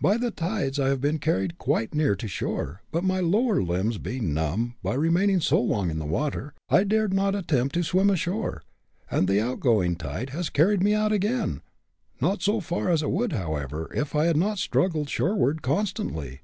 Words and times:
By 0.00 0.18
the 0.18 0.30
tides 0.30 0.78
I 0.78 0.86
have 0.90 1.00
been 1.00 1.18
carried 1.18 1.58
quite 1.58 1.96
near 1.96 2.14
to 2.14 2.26
the 2.26 2.30
shore, 2.30 2.82
but 2.92 3.02
my 3.02 3.18
lower 3.18 3.60
limbs 3.60 3.98
being 3.98 4.32
numb 4.32 4.76
by 4.84 4.94
remaining 4.94 5.40
so 5.40 5.60
long 5.60 5.90
in 5.90 5.98
the 5.98 6.06
water, 6.06 6.54
I 6.70 6.84
dared 6.84 7.12
not 7.12 7.34
attempt 7.34 7.74
to 7.74 7.82
swim 7.82 8.08
ashore, 8.08 8.62
and 9.10 9.26
the 9.26 9.40
outgoing 9.40 9.96
tide 9.96 10.30
has 10.30 10.48
carried 10.48 10.80
me 10.80 10.94
out 10.94 11.10
again 11.10 11.60
not 12.20 12.40
so 12.40 12.60
far 12.60 12.88
as 12.88 13.02
it 13.02 13.10
would, 13.10 13.32
however, 13.32 13.90
if 13.92 14.14
I 14.14 14.26
had 14.26 14.36
not 14.36 14.58
struggled 14.60 15.08
shoreward 15.10 15.60
constantly. 15.60 16.42